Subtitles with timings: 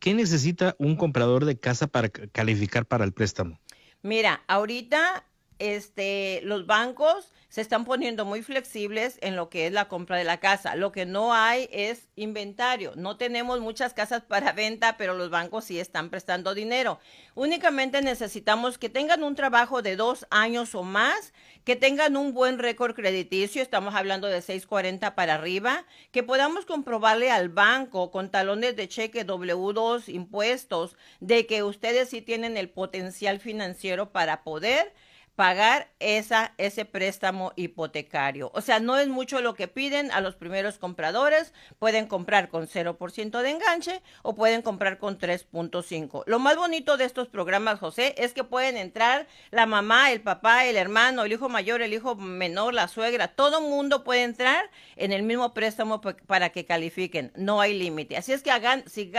[0.00, 3.60] ¿qué necesita un comprador de casa para calificar para el préstamo?
[4.02, 5.24] Mira, ahorita
[5.60, 10.24] este, los bancos se están poniendo muy flexibles en lo que es la compra de
[10.24, 10.76] la casa.
[10.76, 12.92] Lo que no hay es inventario.
[12.96, 17.00] No tenemos muchas casas para venta, pero los bancos sí están prestando dinero.
[17.34, 21.34] Únicamente necesitamos que tengan un trabajo de dos años o más,
[21.64, 27.30] que tengan un buen récord crediticio, estamos hablando de 640 para arriba, que podamos comprobarle
[27.30, 33.40] al banco con talones de cheque W2 impuestos de que ustedes sí tienen el potencial
[33.40, 34.94] financiero para poder
[35.36, 38.50] pagar esa, ese préstamo hipotecario.
[38.54, 41.54] O sea, no es mucho lo que piden a los primeros compradores.
[41.78, 46.24] Pueden comprar con 0% de enganche o pueden comprar con 3.5.
[46.26, 50.66] Lo más bonito de estos programas, José, es que pueden entrar la mamá, el papá,
[50.66, 55.12] el hermano, el hijo mayor, el hijo menor, la suegra, todo mundo puede entrar en
[55.12, 57.32] el mismo préstamo para que califiquen.
[57.34, 58.16] No hay límite.
[58.16, 59.12] Así es que hagan, si,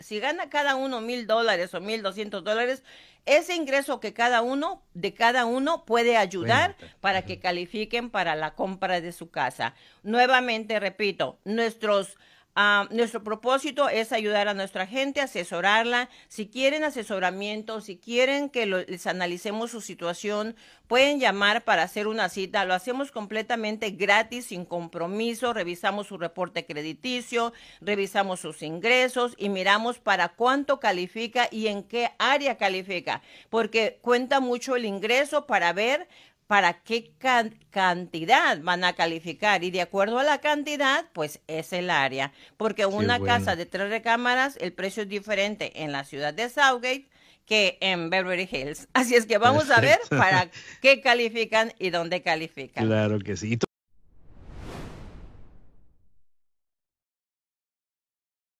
[0.00, 2.82] si gana cada uno mil dólares o mil doscientos dólares,
[3.26, 8.54] ese ingreso que cada uno, de cada uno, puede ayudar para que califiquen para la
[8.54, 9.74] compra de su casa.
[10.02, 12.18] Nuevamente, repito, nuestros
[12.54, 16.10] Ah, nuestro propósito es ayudar a nuestra gente, asesorarla.
[16.28, 20.54] Si quieren asesoramiento, si quieren que les analicemos su situación,
[20.86, 22.66] pueden llamar para hacer una cita.
[22.66, 25.54] Lo hacemos completamente gratis, sin compromiso.
[25.54, 32.10] Revisamos su reporte crediticio, revisamos sus ingresos y miramos para cuánto califica y en qué
[32.18, 36.06] área califica, porque cuenta mucho el ingreso para ver
[36.52, 37.14] para qué
[37.70, 42.84] cantidad van a calificar y de acuerdo a la cantidad, pues es el área, porque
[42.84, 47.08] una casa de tres recámaras, el precio es diferente en la ciudad de Southgate
[47.46, 48.86] que en Beverly Hills.
[48.92, 50.50] Así es que vamos a ver para
[50.82, 52.84] qué califican y dónde califican.
[52.84, 53.58] Claro que sí.